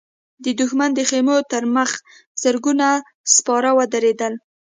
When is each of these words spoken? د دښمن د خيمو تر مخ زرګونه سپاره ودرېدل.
د 0.43 0.45
دښمن 0.59 0.89
د 0.95 0.99
خيمو 1.09 1.37
تر 1.51 1.63
مخ 1.75 1.89
زرګونه 2.43 2.87
سپاره 3.35 3.69
ودرېدل. 3.77 4.33